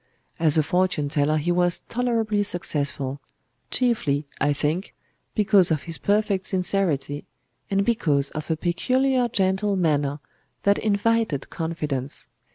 As 0.39 0.57
a 0.57 0.63
fortune 0.63 1.09
teller 1.09 1.37
he 1.37 1.51
was 1.51 1.81
tolerably 1.81 2.41
successful,—chiefly, 2.41 4.25
I 4.39 4.51
think, 4.51 4.95
because 5.35 5.69
of 5.69 5.83
his 5.83 5.99
perfect 5.99 6.45
sincerity, 6.47 7.23
and 7.69 7.85
because 7.85 8.31
of 8.31 8.49
a 8.49 8.57
peculiar 8.57 9.27
gentle 9.27 9.75
manner 9.75 10.19
that 10.63 10.79
invited 10.79 11.51
confidence. 11.51 12.29